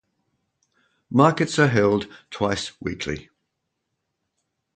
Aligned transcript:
Markets 1.11 1.59
are 1.59 1.67
held 1.67 2.07
twice 2.31 2.71
weekly. 2.81 3.29